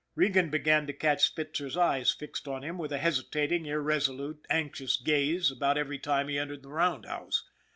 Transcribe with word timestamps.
Regan 0.15 0.49
began 0.49 0.87
to 0.87 0.93
catch 0.93 1.23
Spitzer's 1.25 1.77
eyes 1.77 2.11
fixed 2.11 2.47
on 2.47 2.63
him 2.63 2.79
with 2.79 2.91
a 2.91 2.97
hesitating, 2.97 3.67
irresolute, 3.67 4.43
anxious 4.49 4.95
gaze 4.97 5.51
about 5.51 5.77
every 5.77 5.99
time 5.99 6.27
he 6.27 6.39
entered 6.39 6.63
the 6.63 6.69
roundhouse. 6.69 7.47